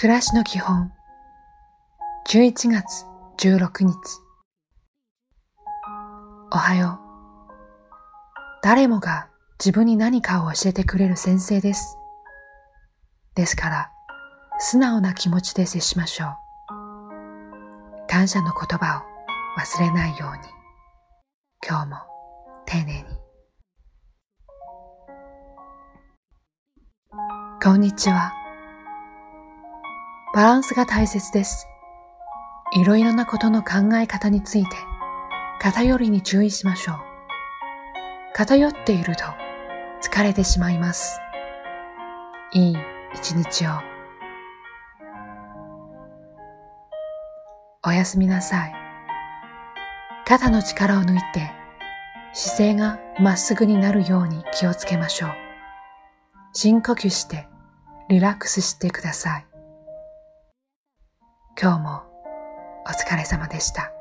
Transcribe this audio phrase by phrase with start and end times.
[0.00, 0.90] 暮らしの基本。
[2.26, 3.04] 11月
[3.38, 3.94] 16日。
[6.50, 6.98] おはよう。
[8.62, 9.28] 誰もが
[9.58, 11.98] 自分に何かを教えてくれる先生です。
[13.34, 13.90] ですから
[14.58, 16.30] 素直な気持ちで接しましょう。
[18.08, 20.38] 感謝の言葉を忘れないように。
[21.62, 21.96] 今日も
[22.64, 23.04] 丁寧に。
[27.62, 28.39] こんにちは。
[30.40, 31.68] バランスが大切です。
[32.74, 34.70] いろいろなことの考え方について
[35.60, 36.96] 偏りに注意しましょう。
[38.32, 39.24] 偏っていると
[40.00, 41.20] 疲れてしまいます。
[42.54, 42.76] いい
[43.14, 43.70] 一日を。
[47.86, 48.72] おやすみなさい。
[50.24, 51.52] 肩の力を抜いて
[52.32, 55.30] 姿勢がまっすぐになるように気をつけましょう。
[56.54, 57.46] 深呼吸して
[58.08, 59.49] リラックスしてください。
[61.62, 62.02] 今日も
[62.86, 63.99] お疲れ様でした。